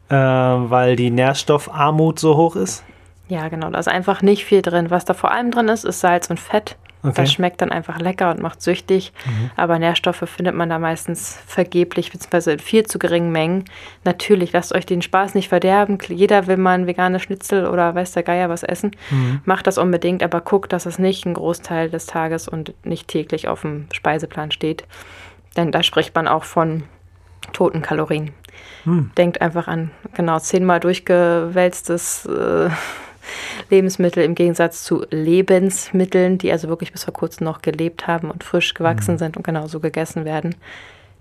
Äh, 0.10 0.16
weil 0.16 0.96
die 0.96 1.10
Nährstoffarmut 1.10 2.20
so 2.20 2.38
hoch 2.38 2.56
ist? 2.56 2.84
Ja, 3.28 3.50
genau. 3.50 3.72
Da 3.72 3.80
ist 3.80 3.88
einfach 3.88 4.22
nicht 4.22 4.46
viel 4.46 4.62
drin. 4.62 4.92
Was 4.92 5.06
da 5.06 5.16
vor 5.16 5.32
allem 5.32 5.50
drin 5.50 5.68
ist, 5.68 5.84
ist 5.84 6.00
Salz 6.00 6.30
und 6.30 6.40
Fett. 6.40 6.78
Okay. 7.04 7.14
Das 7.16 7.32
schmeckt 7.32 7.62
dann 7.62 7.72
einfach 7.72 8.00
lecker 8.00 8.32
und 8.32 8.42
macht 8.42 8.62
süchtig. 8.62 9.14
Mhm. 9.26 9.52
Aber 9.56 9.80
Nährstoffe 9.80 10.24
findet 10.26 10.56
man 10.56 10.70
da 10.70 10.80
meistens 10.80 11.40
vergeblich, 11.46 12.12
beziehungsweise 12.12 12.54
in 12.54 12.60
viel 12.60 12.86
zu 12.86 13.00
geringen 13.00 13.32
Mengen. 13.32 13.66
Natürlich, 14.04 14.52
lasst 14.52 14.74
euch 14.74 14.86
den 14.86 15.02
Spaß 15.02 15.36
nicht 15.36 15.50
verderben. 15.50 15.98
Jeder 16.08 16.48
will 16.48 16.58
mal 16.58 16.74
ein 16.74 16.88
veganes 16.88 17.22
Schnitzel 17.22 17.68
oder 17.68 17.94
weiß 17.96 18.14
der 18.14 18.24
Geier 18.24 18.50
was 18.50 18.64
essen. 18.64 18.92
Mhm. 19.12 19.42
Macht 19.46 19.68
das 19.68 19.78
unbedingt, 19.78 20.24
aber 20.24 20.42
guckt, 20.42 20.74
dass 20.74 20.86
es 20.86 21.00
nicht 21.00 21.26
einen 21.26 21.36
Großteil 21.36 21.90
des 21.90 22.08
Tages 22.08 22.48
und 22.48 22.74
nicht 22.84 23.08
täglich 23.08 23.48
auf 23.48 23.62
dem 23.62 23.88
Speiseplan 23.94 24.52
steht. 24.52 24.86
Denn 25.56 25.72
da 25.72 25.84
spricht 25.84 26.16
man 26.16 26.28
auch 26.28 26.44
von 26.44 26.84
toten 27.54 27.82
Kalorien. 27.82 28.32
Mhm. 28.86 29.12
Denkt 29.18 29.42
einfach 29.42 29.68
an 29.68 29.92
genau 30.16 30.40
zehnmal 30.40 30.80
durchgewälztes. 30.80 32.26
Äh, 32.26 32.70
Lebensmittel 33.70 34.24
im 34.24 34.36
Gegensatz 34.36 34.84
zu 34.84 35.06
Lebensmitteln, 35.10 36.38
die 36.38 36.52
also 36.52 36.70
wirklich 36.70 36.92
bis 36.92 37.04
vor 37.04 37.14
kurzem 37.14 37.46
noch 37.46 37.62
gelebt 37.62 38.08
haben 38.08 38.32
und 38.32 38.44
frisch 38.44 38.74
gewachsen 38.74 39.16
mhm. 39.16 39.18
sind 39.18 39.38
und 39.38 39.44
genauso 39.44 39.80
gegessen 39.80 40.26
werden. 40.26 40.56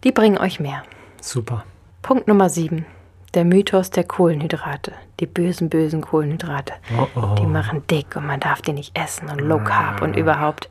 Die 0.04 0.12
bringen 0.12 0.38
euch 0.38 0.60
mehr. 0.60 0.82
Super. 1.20 1.64
Punkt 2.02 2.28
Nummer 2.28 2.48
7. 2.48 2.86
Der 3.34 3.44
Mythos 3.44 3.90
der 3.90 4.04
Kohlenhydrate. 4.04 4.92
Die 5.20 5.26
bösen, 5.26 5.68
bösen 5.68 6.00
Kohlenhydrate. 6.00 6.74
Oh 6.96 7.06
oh. 7.16 7.34
Die 7.34 7.46
machen 7.46 7.82
dick 7.90 8.16
und 8.16 8.26
man 8.26 8.40
darf 8.40 8.62
die 8.62 8.72
nicht 8.72 8.96
essen 8.96 9.28
und 9.28 9.40
Low 9.40 9.58
Carb 9.58 10.00
ah. 10.00 10.04
und 10.04 10.16
überhaupt. 10.16 10.70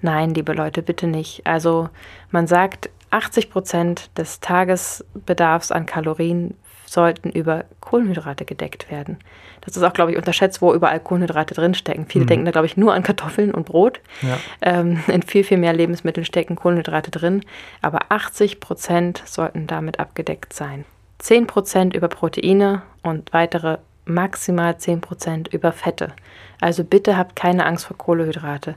Nein, 0.00 0.32
liebe 0.32 0.52
Leute, 0.52 0.82
bitte 0.82 1.08
nicht. 1.08 1.46
Also 1.46 1.88
man 2.30 2.46
sagt, 2.46 2.90
80 3.10 3.50
Prozent 3.50 4.10
des 4.18 4.40
Tagesbedarfs 4.40 5.72
an 5.72 5.86
Kalorien 5.86 6.54
sollten 6.86 7.30
über 7.30 7.64
Kohlenhydrate 7.80 8.44
gedeckt 8.44 8.90
werden. 8.90 9.18
Das 9.60 9.76
ist 9.76 9.82
auch, 9.82 9.92
glaube 9.92 10.12
ich, 10.12 10.16
unterschätzt, 10.16 10.62
wo 10.62 10.72
überall 10.72 11.00
Kohlenhydrate 11.00 11.54
drinstecken. 11.54 12.06
Viele 12.06 12.24
mhm. 12.24 12.28
denken 12.28 12.44
da, 12.44 12.52
glaube 12.52 12.66
ich, 12.66 12.76
nur 12.76 12.94
an 12.94 13.02
Kartoffeln 13.02 13.52
und 13.52 13.66
Brot. 13.66 14.00
Ja. 14.22 14.38
Ähm, 14.60 15.02
in 15.08 15.22
viel, 15.22 15.44
viel 15.44 15.58
mehr 15.58 15.72
Lebensmitteln 15.72 16.24
stecken 16.24 16.56
Kohlenhydrate 16.56 17.10
drin. 17.10 17.42
Aber 17.82 18.10
80 18.10 18.60
Prozent 18.60 19.22
sollten 19.26 19.66
damit 19.66 19.98
abgedeckt 19.98 20.52
sein. 20.52 20.84
10% 21.20 21.94
über 21.94 22.08
Proteine 22.08 22.82
und 23.02 23.32
weitere 23.32 23.78
maximal 24.04 24.74
10% 24.74 25.52
über 25.52 25.72
Fette. 25.72 26.12
Also 26.60 26.84
bitte 26.84 27.16
habt 27.16 27.34
keine 27.36 27.66
Angst 27.66 27.86
vor 27.86 27.98
Kohlehydrate. 27.98 28.76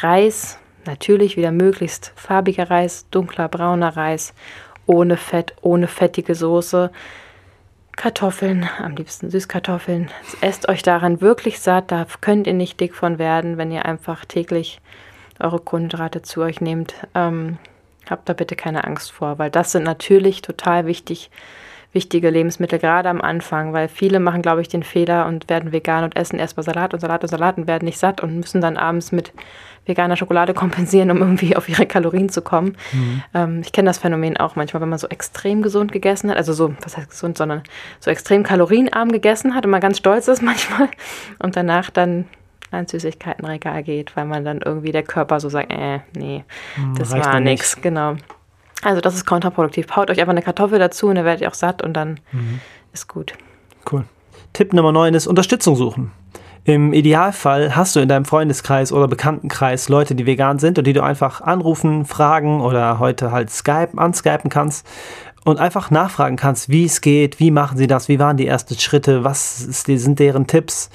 Reis, 0.00 0.58
natürlich 0.86 1.36
wieder 1.36 1.52
möglichst 1.52 2.12
farbiger 2.16 2.70
Reis, 2.70 3.06
dunkler 3.10 3.48
brauner 3.48 3.96
Reis, 3.96 4.34
ohne 4.86 5.16
Fett, 5.16 5.54
ohne 5.60 5.88
fettige 5.88 6.34
Soße. 6.34 6.90
Kartoffeln, 7.96 8.68
am 8.78 8.96
liebsten 8.96 9.30
Süßkartoffeln. 9.30 10.10
Esst 10.40 10.68
euch 10.68 10.82
daran 10.82 11.20
wirklich 11.20 11.60
satt, 11.60 11.92
da 11.92 12.06
könnt 12.20 12.46
ihr 12.46 12.54
nicht 12.54 12.80
dick 12.80 12.94
von 12.94 13.18
werden, 13.18 13.56
wenn 13.56 13.70
ihr 13.70 13.84
einfach 13.84 14.24
täglich 14.24 14.80
eure 15.38 15.60
Kohlenhydrate 15.60 16.22
zu 16.22 16.42
euch 16.42 16.60
nehmt. 16.60 16.94
Ähm, 17.14 17.58
habt 18.08 18.28
da 18.28 18.32
bitte 18.32 18.56
keine 18.56 18.84
Angst 18.84 19.12
vor, 19.12 19.38
weil 19.38 19.50
das 19.50 19.72
sind 19.72 19.84
natürlich 19.84 20.42
total 20.42 20.86
wichtig 20.86 21.30
wichtige 21.94 22.30
Lebensmittel, 22.30 22.78
gerade 22.78 23.08
am 23.08 23.20
Anfang, 23.20 23.72
weil 23.72 23.88
viele 23.88 24.20
machen, 24.20 24.42
glaube 24.42 24.60
ich, 24.60 24.68
den 24.68 24.82
Fehler 24.82 25.26
und 25.26 25.48
werden 25.48 25.72
vegan 25.72 26.04
und 26.04 26.16
essen 26.16 26.38
erstmal 26.38 26.64
Salat 26.64 26.92
und 26.92 27.00
Salat 27.00 27.22
und 27.22 27.28
Salat 27.28 27.56
und 27.56 27.66
werden 27.66 27.84
nicht 27.84 27.98
satt 27.98 28.20
und 28.20 28.36
müssen 28.36 28.60
dann 28.60 28.76
abends 28.76 29.12
mit 29.12 29.32
veganer 29.86 30.16
Schokolade 30.16 30.54
kompensieren, 30.54 31.10
um 31.10 31.18
irgendwie 31.18 31.56
auf 31.56 31.68
ihre 31.68 31.86
Kalorien 31.86 32.28
zu 32.28 32.42
kommen. 32.42 32.76
Mhm. 32.92 33.22
Ähm, 33.34 33.60
ich 33.62 33.72
kenne 33.72 33.88
das 33.88 33.98
Phänomen 33.98 34.36
auch 34.36 34.56
manchmal, 34.56 34.80
wenn 34.82 34.88
man 34.88 34.98
so 34.98 35.08
extrem 35.08 35.62
gesund 35.62 35.92
gegessen 35.92 36.30
hat, 36.30 36.36
also 36.36 36.52
so, 36.52 36.74
was 36.82 36.96
heißt 36.96 37.10
gesund, 37.10 37.38
sondern 37.38 37.62
so 38.00 38.10
extrem 38.10 38.42
kalorienarm 38.42 39.12
gegessen 39.12 39.54
hat 39.54 39.64
und 39.64 39.70
man 39.70 39.80
ganz 39.80 39.98
stolz 39.98 40.28
ist 40.28 40.42
manchmal 40.42 40.88
und 41.38 41.56
danach 41.56 41.90
dann 41.90 42.26
ans 42.70 42.90
Süßigkeitenregal 42.90 43.82
geht, 43.84 44.16
weil 44.16 44.24
man 44.24 44.44
dann 44.44 44.60
irgendwie 44.60 44.90
der 44.90 45.04
Körper 45.04 45.38
so 45.38 45.48
sagt, 45.48 45.72
äh, 45.72 46.00
nee, 46.16 46.44
mhm, 46.76 46.94
das 46.96 47.12
war 47.12 47.38
nichts, 47.40 47.80
genau. 47.80 48.16
Also 48.84 49.00
das 49.00 49.14
ist 49.14 49.24
kontraproduktiv. 49.24 49.86
Haut 49.96 50.10
euch 50.10 50.20
einfach 50.20 50.32
eine 50.32 50.42
Kartoffel 50.42 50.78
dazu 50.78 51.08
und 51.08 51.16
dann 51.16 51.24
werdet 51.24 51.40
ihr 51.40 51.48
auch 51.48 51.54
satt 51.54 51.82
und 51.82 51.94
dann 51.94 52.20
mhm. 52.32 52.60
ist 52.92 53.08
gut. 53.08 53.32
Cool. 53.90 54.04
Tipp 54.52 54.72
Nummer 54.72 54.92
9 54.92 55.14
ist 55.14 55.26
Unterstützung 55.26 55.74
suchen. 55.74 56.12
Im 56.66 56.92
Idealfall 56.92 57.76
hast 57.76 57.96
du 57.96 58.00
in 58.00 58.08
deinem 58.08 58.24
Freundeskreis 58.24 58.92
oder 58.92 59.08
Bekanntenkreis 59.08 59.88
Leute, 59.88 60.14
die 60.14 60.24
vegan 60.24 60.58
sind 60.58 60.78
und 60.78 60.86
die 60.86 60.94
du 60.94 61.02
einfach 61.02 61.40
anrufen, 61.40 62.06
fragen 62.06 62.60
oder 62.62 62.98
heute 62.98 63.32
halt 63.32 63.50
Skype, 63.50 63.90
anskypen 63.96 64.50
kannst 64.50 64.86
und 65.44 65.58
einfach 65.60 65.90
nachfragen 65.90 66.36
kannst, 66.36 66.70
wie 66.70 66.86
es 66.86 67.02
geht, 67.02 67.38
wie 67.38 67.50
machen 67.50 67.76
sie 67.76 67.86
das, 67.86 68.08
wie 68.08 68.18
waren 68.18 68.38
die 68.38 68.46
ersten 68.46 68.78
Schritte, 68.78 69.24
was 69.24 69.58
sind 69.58 70.18
deren 70.18 70.46
Tipps. 70.46 70.88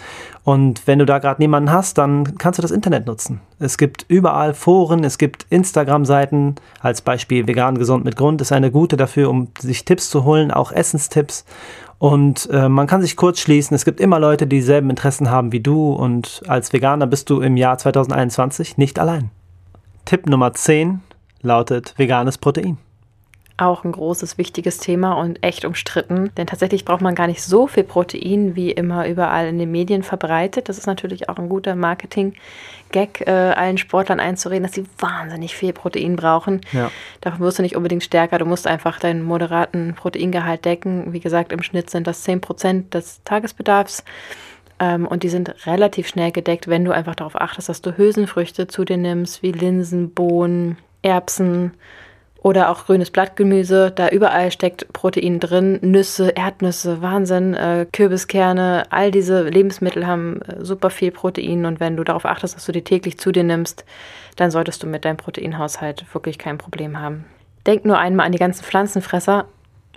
Und 0.43 0.87
wenn 0.87 0.97
du 0.97 1.05
da 1.05 1.19
gerade 1.19 1.39
niemanden 1.39 1.71
hast, 1.71 1.99
dann 1.99 2.37
kannst 2.37 2.57
du 2.57 2.61
das 2.61 2.71
Internet 2.71 3.05
nutzen. 3.05 3.41
Es 3.59 3.77
gibt 3.77 4.05
überall 4.07 4.55
Foren, 4.55 5.03
es 5.03 5.19
gibt 5.19 5.45
Instagram-Seiten, 5.51 6.55
als 6.81 7.01
Beispiel 7.01 7.47
vegan 7.47 7.77
gesund 7.77 8.03
mit 8.03 8.15
Grund 8.15 8.41
ist 8.41 8.51
eine 8.51 8.71
gute 8.71 8.97
dafür, 8.97 9.29
um 9.29 9.49
sich 9.59 9.85
Tipps 9.85 10.09
zu 10.09 10.23
holen, 10.23 10.49
auch 10.49 10.71
Essenstipps. 10.71 11.45
Und 11.99 12.49
äh, 12.51 12.69
man 12.69 12.87
kann 12.87 13.01
sich 13.01 13.17
kurz 13.17 13.39
schließen, 13.39 13.75
es 13.75 13.85
gibt 13.85 13.99
immer 13.99 14.19
Leute, 14.19 14.47
die 14.47 14.57
dieselben 14.57 14.89
Interessen 14.89 15.29
haben 15.29 15.51
wie 15.51 15.59
du 15.59 15.91
und 15.91 16.41
als 16.47 16.73
Veganer 16.73 17.05
bist 17.05 17.29
du 17.29 17.41
im 17.41 17.57
Jahr 17.57 17.77
2021 17.77 18.77
nicht 18.77 18.97
allein. 18.97 19.29
Tipp 20.05 20.27
Nummer 20.27 20.53
10 20.53 21.01
lautet 21.41 21.93
veganes 21.97 22.37
Protein 22.37 22.77
auch 23.61 23.83
ein 23.83 23.91
großes, 23.91 24.37
wichtiges 24.37 24.77
Thema 24.77 25.13
und 25.13 25.43
echt 25.43 25.65
umstritten. 25.65 26.31
Denn 26.37 26.47
tatsächlich 26.47 26.85
braucht 26.85 27.01
man 27.01 27.15
gar 27.15 27.27
nicht 27.27 27.43
so 27.43 27.67
viel 27.67 27.83
Protein, 27.83 28.55
wie 28.55 28.71
immer 28.71 29.07
überall 29.07 29.47
in 29.47 29.59
den 29.59 29.71
Medien 29.71 30.03
verbreitet. 30.03 30.69
Das 30.69 30.77
ist 30.77 30.87
natürlich 30.87 31.29
auch 31.29 31.37
ein 31.37 31.49
guter 31.49 31.75
Marketing-Gag, 31.75 33.27
äh, 33.27 33.31
allen 33.31 33.77
Sportlern 33.77 34.19
einzureden, 34.19 34.63
dass 34.63 34.73
sie 34.73 34.85
wahnsinnig 34.97 35.55
viel 35.55 35.73
Protein 35.73 36.15
brauchen. 36.15 36.61
Ja. 36.71 36.91
Davon 37.21 37.41
wirst 37.41 37.59
du 37.59 37.63
nicht 37.63 37.75
unbedingt 37.75 38.03
stärker. 38.03 38.37
Du 38.37 38.45
musst 38.45 38.67
einfach 38.67 38.99
deinen 38.99 39.23
moderaten 39.23 39.93
Proteingehalt 39.93 40.63
decken. 40.65 41.11
Wie 41.13 41.19
gesagt, 41.19 41.51
im 41.51 41.61
Schnitt 41.61 41.89
sind 41.89 42.07
das 42.07 42.23
10 42.23 42.41
Prozent 42.41 42.93
des 42.93 43.23
Tagesbedarfs. 43.23 44.03
Ähm, 44.79 45.05
und 45.05 45.23
die 45.23 45.29
sind 45.29 45.65
relativ 45.65 46.07
schnell 46.07 46.31
gedeckt, 46.31 46.67
wenn 46.67 46.85
du 46.85 46.91
einfach 46.91 47.15
darauf 47.15 47.39
achtest, 47.39 47.67
dass 47.67 47.81
du 47.81 47.97
Hülsenfrüchte 47.97 48.67
zu 48.67 48.85
dir 48.85 48.97
nimmst, 48.97 49.43
wie 49.43 49.51
Linsen, 49.51 50.13
Bohnen, 50.13 50.77
Erbsen, 51.01 51.73
oder 52.41 52.69
auch 52.69 52.85
grünes 52.85 53.11
Blattgemüse, 53.11 53.91
da 53.91 54.09
überall 54.09 54.51
steckt 54.51 54.91
Protein 54.93 55.39
drin. 55.39 55.79
Nüsse, 55.81 56.29
Erdnüsse, 56.29 57.01
Wahnsinn, 57.01 57.53
äh, 57.53 57.85
Kürbiskerne, 57.91 58.83
all 58.89 59.11
diese 59.11 59.43
Lebensmittel 59.43 60.07
haben 60.07 60.41
äh, 60.43 60.63
super 60.63 60.89
viel 60.89 61.11
Protein 61.11 61.65
und 61.65 61.79
wenn 61.79 61.97
du 61.97 62.03
darauf 62.03 62.25
achtest, 62.25 62.55
dass 62.55 62.65
du 62.65 62.71
die 62.71 62.83
täglich 62.83 63.17
zu 63.17 63.31
dir 63.31 63.43
nimmst, 63.43 63.83
dann 64.37 64.51
solltest 64.51 64.81
du 64.83 64.87
mit 64.87 65.03
deinem 65.03 65.17
Proteinhaushalt 65.17 66.05
wirklich 66.13 66.37
kein 66.37 66.57
Problem 66.57 66.99
haben. 66.99 67.25
Denk 67.67 67.83
nur 67.83 67.97
einmal 67.97 68.25
an 68.25 68.31
die 68.31 68.39
ganzen 68.39 68.63
Pflanzenfresser, 68.63 69.45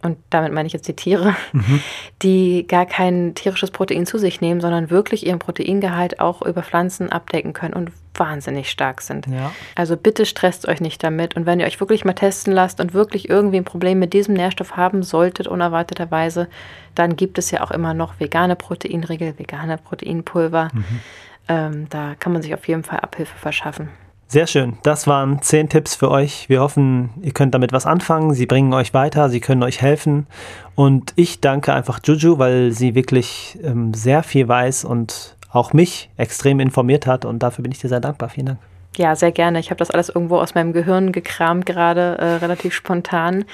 und 0.03 0.19
damit 0.31 0.53
meine 0.53 0.67
ich 0.67 0.73
jetzt 0.73 0.89
die 0.89 0.97
Tiere, 0.97 1.35
mhm. 1.53 1.81
die 2.23 2.67
gar 2.67 2.87
kein 2.87 3.35
tierisches 3.37 3.71
Protein 3.71 4.05
zu 4.05 4.19
sich 4.19 4.41
nehmen, 4.41 4.61
sondern 4.61 4.91
wirklich 4.91 5.25
ihren 5.25 5.39
Proteingehalt 5.39 6.19
auch 6.19 6.43
über 6.43 6.65
Pflanzen 6.65 7.11
abdecken 7.11 7.53
können 7.53 7.75
und 7.75 7.93
wahnsinnig 8.15 8.71
stark 8.71 9.01
sind. 9.01 9.27
Ja. 9.27 9.53
Also 9.75 9.97
bitte 9.97 10.27
stresst 10.27 10.69
euch 10.69 10.81
nicht 10.81 11.03
damit. 11.03 11.37
Und 11.37 11.47
wenn 11.47 11.61
ihr 11.61 11.67
euch 11.67 11.81
wirklich 11.81 12.05
mal 12.05 12.13
testen 12.13 12.53
lasst 12.53 12.81
und 12.81 12.95
wirklich 12.95 13.29
irgendwie 13.29 13.57
ein 13.57 13.65
Problem 13.65 13.99
mit 13.99 14.13
diesem 14.13 14.35
Nährstoff 14.35 14.77
haben 14.77 15.03
solltet, 15.03 15.47
unerwarteterweise, 15.49 16.49
dann 16.95 17.17
gibt 17.17 17.39
es 17.39 17.51
ja 17.51 17.63
auch 17.63 17.71
immer 17.71 17.95
noch 17.95 18.21
vegane 18.21 18.57
Proteinriegel, 18.57 19.39
vegane 19.39 19.79
Proteinpulver. 19.79 20.69
Mhm. 20.73 20.85
Ähm, 21.49 21.87
da 21.91 22.15
kann 22.19 22.33
man 22.33 22.43
sich 22.43 22.55
auf 22.55 22.69
jeden 22.69 22.85
Fall 22.85 23.01
Abhilfe 23.01 23.37
verschaffen. 23.37 23.89
Sehr 24.33 24.47
schön. 24.47 24.79
Das 24.83 25.07
waren 25.07 25.43
zehn 25.43 25.69
Tipps 25.69 25.95
für 25.95 26.11
euch. 26.11 26.49
Wir 26.49 26.63
hoffen, 26.63 27.11
ihr 27.21 27.33
könnt 27.33 27.55
damit 27.55 27.73
was 27.73 27.85
anfangen. 27.85 28.33
Sie 28.33 28.47
bringen 28.47 28.73
euch 28.73 28.95
weiter, 28.95 29.29
sie 29.29 29.41
können 29.41 29.63
euch 29.63 29.83
helfen. 29.83 30.27
Und 30.75 31.13
ich 31.17 31.43
danke 31.43 31.75
einfach 31.75 32.01
Juju, 32.03 32.39
weil 32.39 32.73
sie 32.73 32.95
wirklich 32.95 33.59
ähm, 33.63 33.93
sehr 33.93 34.23
viel 34.23 34.49
weiß 34.49 34.87
und 34.87 35.37
auch 35.53 35.73
mich 35.73 36.11
extrem 36.17 36.61
informiert 36.61 37.07
hat. 37.07 37.25
Und 37.25 37.41
dafür 37.43 37.63
bin 37.63 37.73
ich 37.73 37.79
dir 37.79 37.89
sehr 37.89 38.01
dankbar. 38.01 38.29
Vielen 38.29 38.47
Dank. 38.47 38.59
Ja, 38.97 39.17
sehr 39.17 39.33
gerne. 39.33 39.59
Ich 39.59 39.71
habe 39.71 39.79
das 39.79 39.91
alles 39.91 40.11
irgendwo 40.11 40.39
aus 40.39 40.55
meinem 40.55 40.73
Gehirn 40.73 41.13
gekramt, 41.13 41.65
gerade 41.65 42.19
äh, 42.19 42.25
relativ 42.37 42.75
spontan, 42.75 43.47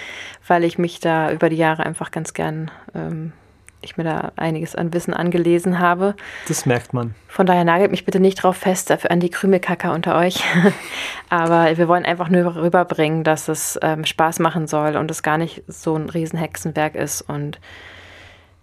weil 0.47 0.65
ich 0.65 0.79
mich 0.79 0.99
da 0.99 1.31
über 1.31 1.49
die 1.49 1.57
Jahre 1.57 1.87
einfach 1.87 2.11
ganz 2.11 2.35
gern 2.35 2.73
ähm, 2.95 3.33
ich 3.81 3.97
mir 3.97 4.05
da 4.05 4.33
einiges 4.37 4.75
an 4.75 4.93
Wissen 4.93 5.15
angelesen 5.15 5.79
habe. 5.79 6.15
Das 6.49 6.67
merkt 6.67 6.93
man. 6.93 7.15
Von 7.29 7.47
daher 7.47 7.65
nagelt 7.65 7.91
mich 7.91 8.05
bitte 8.05 8.21
nicht 8.21 8.43
drauf 8.43 8.57
fest, 8.57 8.91
dafür 8.91 9.11
an 9.11 9.21
die 9.21 9.31
Krümelkacker 9.31 9.93
unter 9.93 10.17
euch. 10.17 10.43
Aber 11.29 11.77
wir 11.77 11.89
wollen 11.89 12.05
einfach 12.05 12.29
nur 12.29 12.57
rüberbringen, 12.57 13.23
dass 13.25 13.49
es 13.49 13.79
ähm, 13.83 14.05
Spaß 14.05 14.41
machen 14.41 14.67
soll 14.67 14.97
und 14.97 15.11
es 15.11 15.23
gar 15.23 15.39
nicht 15.39 15.63
so 15.69 15.95
ein 15.95 16.09
Riesenhexenwerk 16.09 16.97
ist. 16.97 17.23
Und 17.23 17.61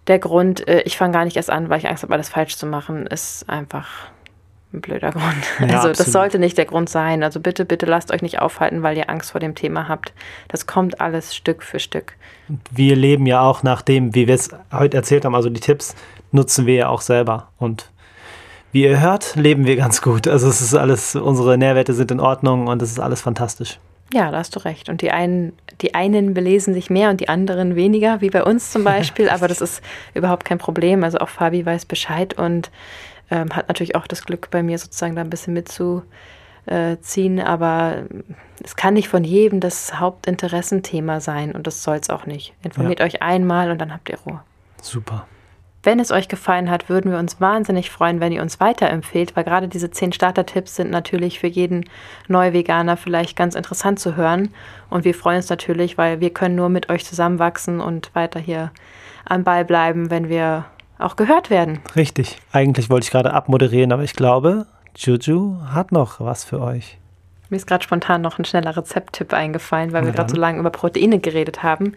der 0.06 0.18
Grund, 0.18 0.66
äh, 0.68 0.82
ich 0.82 0.96
fange 0.96 1.12
gar 1.12 1.24
nicht 1.24 1.36
erst 1.36 1.50
an, 1.50 1.68
weil 1.68 1.78
ich 1.78 1.88
Angst 1.88 2.02
habe, 2.02 2.14
alles 2.14 2.28
falsch 2.28 2.56
zu 2.56 2.66
machen, 2.66 3.06
ist 3.06 3.48
einfach 3.48 3.88
ein 4.72 4.80
blöder 4.80 5.10
Grund. 5.10 5.24
Ja, 5.58 5.64
also 5.66 5.76
absolut. 5.76 6.00
das 6.00 6.12
sollte 6.12 6.38
nicht 6.38 6.58
der 6.58 6.66
Grund 6.66 6.88
sein. 6.88 7.22
Also 7.22 7.40
bitte, 7.40 7.64
bitte 7.64 7.86
lasst 7.86 8.12
euch 8.12 8.22
nicht 8.22 8.40
aufhalten, 8.40 8.82
weil 8.82 8.96
ihr 8.96 9.10
Angst 9.10 9.32
vor 9.32 9.40
dem 9.40 9.54
Thema 9.54 9.88
habt. 9.88 10.12
Das 10.48 10.66
kommt 10.66 11.00
alles 11.00 11.34
Stück 11.34 11.62
für 11.62 11.80
Stück. 11.80 12.14
Wir 12.70 12.96
leben 12.96 13.26
ja 13.26 13.40
auch 13.40 13.62
nach 13.62 13.82
dem, 13.82 14.14
wie 14.14 14.26
wir 14.26 14.34
es 14.34 14.50
heute 14.72 14.96
erzählt 14.96 15.24
haben, 15.24 15.34
also 15.34 15.50
die 15.50 15.60
Tipps 15.60 15.94
nutzen 16.32 16.66
wir 16.66 16.74
ja 16.74 16.88
auch 16.88 17.00
selber. 17.00 17.48
Und 17.58 17.90
wie 18.72 18.82
ihr 18.82 19.00
hört, 19.00 19.36
leben 19.36 19.66
wir 19.66 19.76
ganz 19.76 20.02
gut. 20.02 20.28
Also 20.28 20.48
es 20.48 20.60
ist 20.60 20.74
alles, 20.74 21.16
unsere 21.16 21.56
Nährwerte 21.56 21.94
sind 21.94 22.10
in 22.10 22.20
Ordnung 22.20 22.66
und 22.66 22.82
es 22.82 22.90
ist 22.90 23.00
alles 23.00 23.22
fantastisch. 23.22 23.78
Ja, 24.12 24.30
da 24.30 24.38
hast 24.38 24.54
du 24.54 24.60
recht. 24.60 24.88
Und 24.88 25.02
die 25.02 25.10
einen, 25.10 25.52
die 25.80 25.94
einen 25.94 26.32
belesen 26.32 26.74
sich 26.74 26.90
mehr 26.90 27.10
und 27.10 27.20
die 27.20 27.28
anderen 27.28 27.74
weniger, 27.74 28.20
wie 28.20 28.30
bei 28.30 28.44
uns 28.44 28.70
zum 28.70 28.84
Beispiel. 28.92 29.28
Aber 29.28 29.48
das 29.48 29.60
ist 29.60 29.82
überhaupt 30.14 30.44
kein 30.44 30.58
Problem. 30.58 31.02
Also 31.04 31.18
auch 31.18 31.28
Fabi 31.28 31.66
weiß 31.66 31.86
Bescheid 31.86 32.34
und 32.34 32.70
ähm, 33.30 33.50
hat 33.54 33.68
natürlich 33.68 33.96
auch 33.96 34.06
das 34.06 34.24
Glück 34.24 34.50
bei 34.50 34.62
mir 34.62 34.78
sozusagen 34.78 35.16
da 35.16 35.22
ein 35.22 35.30
bisschen 35.30 35.54
mitzuziehen, 35.54 37.40
aber 37.40 38.04
es 38.62 38.76
kann 38.76 38.94
nicht 38.94 39.08
von 39.08 39.24
jedem 39.24 39.60
das 39.60 39.98
Hauptinteressenthema 39.98 41.20
sein 41.20 41.52
und 41.52 41.66
das 41.66 41.82
soll 41.82 41.96
es 41.96 42.10
auch 42.10 42.26
nicht. 42.26 42.54
Informiert 42.62 43.00
ja. 43.00 43.06
euch 43.06 43.22
einmal 43.22 43.70
und 43.70 43.80
dann 43.80 43.92
habt 43.92 44.08
ihr 44.08 44.18
Ruhe. 44.24 44.42
Super. 44.80 45.26
Wenn 45.86 46.00
es 46.00 46.10
euch 46.10 46.26
gefallen 46.26 46.68
hat, 46.68 46.88
würden 46.88 47.12
wir 47.12 47.18
uns 47.20 47.40
wahnsinnig 47.40 47.92
freuen, 47.92 48.18
wenn 48.18 48.32
ihr 48.32 48.42
uns 48.42 48.58
weiterempfehlt, 48.58 49.36
weil 49.36 49.44
gerade 49.44 49.68
diese 49.68 49.88
zehn 49.88 50.12
Starter-Tipps 50.12 50.74
sind 50.74 50.90
natürlich 50.90 51.38
für 51.38 51.46
jeden 51.46 51.88
Neu-Veganer 52.26 52.96
vielleicht 52.96 53.36
ganz 53.36 53.54
interessant 53.54 54.00
zu 54.00 54.16
hören. 54.16 54.48
Und 54.90 55.04
wir 55.04 55.14
freuen 55.14 55.36
uns 55.36 55.48
natürlich, 55.48 55.96
weil 55.96 56.18
wir 56.18 56.30
können 56.30 56.56
nur 56.56 56.70
mit 56.70 56.90
euch 56.90 57.04
zusammenwachsen 57.04 57.80
und 57.80 58.12
weiter 58.16 58.40
hier 58.40 58.72
am 59.26 59.44
Ball 59.44 59.64
bleiben, 59.64 60.10
wenn 60.10 60.28
wir 60.28 60.64
auch 60.98 61.14
gehört 61.14 61.50
werden. 61.50 61.78
Richtig. 61.94 62.38
Eigentlich 62.50 62.90
wollte 62.90 63.04
ich 63.04 63.12
gerade 63.12 63.32
abmoderieren, 63.32 63.92
aber 63.92 64.02
ich 64.02 64.14
glaube, 64.14 64.66
Juju 64.96 65.58
hat 65.72 65.92
noch 65.92 66.18
was 66.18 66.42
für 66.42 66.60
euch. 66.60 66.98
Mir 67.48 67.58
ist 67.58 67.68
gerade 67.68 67.84
spontan 67.84 68.22
noch 68.22 68.40
ein 68.40 68.44
schneller 68.44 68.76
Rezepttipp 68.76 69.32
eingefallen, 69.32 69.92
weil 69.92 70.00
Na 70.00 70.08
wir 70.08 70.14
gerade 70.14 70.30
so 70.30 70.36
lange 70.36 70.58
über 70.58 70.70
Proteine 70.70 71.20
geredet 71.20 71.62
haben. 71.62 71.94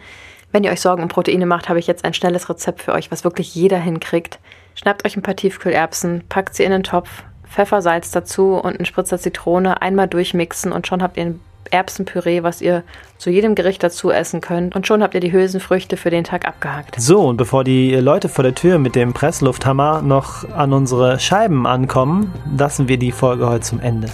Wenn 0.51 0.63
ihr 0.63 0.71
euch 0.71 0.81
Sorgen 0.81 1.03
um 1.03 1.09
Proteine 1.09 1.45
macht, 1.45 1.69
habe 1.69 1.79
ich 1.79 1.87
jetzt 1.87 2.05
ein 2.05 2.13
schnelles 2.13 2.49
Rezept 2.49 2.81
für 2.81 2.93
euch, 2.93 3.11
was 3.11 3.23
wirklich 3.23 3.53
jeder 3.53 3.77
hinkriegt. 3.77 4.39
Schnappt 4.75 5.05
euch 5.05 5.15
ein 5.15 5.21
paar 5.21 5.35
Tiefkühlerbsen, 5.35 6.23
packt 6.27 6.55
sie 6.55 6.63
in 6.63 6.71
den 6.71 6.83
Topf, 6.83 7.23
Pfeffer, 7.47 7.81
Salz 7.81 8.11
dazu 8.11 8.55
und 8.55 8.75
einen 8.77 8.85
Spritzer 8.85 9.17
Zitrone, 9.17 9.81
einmal 9.81 10.07
durchmixen 10.07 10.71
und 10.71 10.87
schon 10.87 11.03
habt 11.03 11.17
ihr 11.17 11.25
ein 11.25 11.39
Erbsenpüree, 11.71 12.43
was 12.43 12.61
ihr 12.61 12.83
zu 13.17 13.29
jedem 13.29 13.53
Gericht 13.53 13.83
dazu 13.83 14.09
essen 14.11 14.41
könnt. 14.41 14.75
Und 14.75 14.87
schon 14.87 15.03
habt 15.03 15.13
ihr 15.13 15.19
die 15.19 15.31
Hülsenfrüchte 15.31 15.97
für 15.97 16.09
den 16.09 16.23
Tag 16.23 16.47
abgehakt. 16.47 16.99
So, 16.99 17.21
und 17.21 17.37
bevor 17.37 17.63
die 17.63 17.93
Leute 17.95 18.29
vor 18.29 18.43
der 18.43 18.55
Tür 18.55 18.79
mit 18.79 18.95
dem 18.95 19.13
Presslufthammer 19.13 20.01
noch 20.01 20.49
an 20.49 20.73
unsere 20.73 21.19
Scheiben 21.19 21.67
ankommen, 21.67 22.33
lassen 22.57 22.87
wir 22.87 22.97
die 22.97 23.11
Folge 23.11 23.47
heute 23.47 23.61
zum 23.61 23.79
Ende 23.79 24.09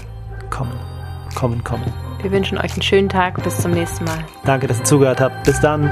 kommen. 0.50 0.78
Kommen, 1.36 1.64
kommen. 1.64 2.15
Wir 2.26 2.32
wünschen 2.32 2.58
euch 2.58 2.74
einen 2.74 2.82
schönen 2.82 3.08
Tag. 3.08 3.44
Bis 3.44 3.60
zum 3.60 3.70
nächsten 3.70 4.04
Mal. 4.04 4.18
Danke, 4.46 4.66
dass 4.66 4.80
ihr 4.80 4.84
zugehört 4.84 5.22
habt. 5.22 5.44
Bis 5.44 5.60
dann. 5.60 5.92